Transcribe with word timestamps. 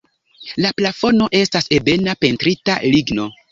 La 0.65 0.71
plafono 0.79 1.27
estas 1.41 1.71
ebena 1.79 2.19
pentrita 2.25 2.81
ligno. 2.97 3.31